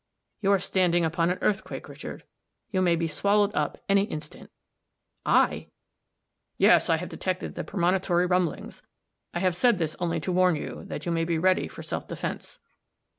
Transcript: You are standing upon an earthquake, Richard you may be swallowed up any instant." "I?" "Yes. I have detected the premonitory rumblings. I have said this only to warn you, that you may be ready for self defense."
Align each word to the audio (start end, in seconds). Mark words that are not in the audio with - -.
You 0.41 0.51
are 0.51 0.59
standing 0.59 1.05
upon 1.05 1.29
an 1.29 1.37
earthquake, 1.43 1.87
Richard 1.87 2.23
you 2.71 2.81
may 2.81 2.95
be 2.95 3.07
swallowed 3.07 3.53
up 3.53 3.77
any 3.87 4.05
instant." 4.05 4.49
"I?" 5.27 5.67
"Yes. 6.57 6.89
I 6.89 6.97
have 6.97 7.07
detected 7.07 7.53
the 7.53 7.63
premonitory 7.63 8.25
rumblings. 8.25 8.81
I 9.31 9.37
have 9.41 9.55
said 9.55 9.77
this 9.77 9.95
only 9.99 10.19
to 10.21 10.31
warn 10.31 10.55
you, 10.55 10.83
that 10.85 11.05
you 11.05 11.11
may 11.11 11.23
be 11.23 11.37
ready 11.37 11.67
for 11.67 11.83
self 11.83 12.07
defense." 12.07 12.57